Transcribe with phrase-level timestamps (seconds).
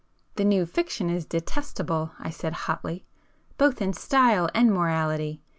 [0.33, 5.43] "The new fiction is detestable,"—I said hotly—"Both in style and morality.